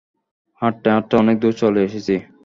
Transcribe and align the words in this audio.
হাঁটতে-হাঁটতে 0.61 1.13
অনেক 1.17 1.35
দূর 1.41 1.53
চলে 1.61 1.79
এসেছি। 1.87 2.15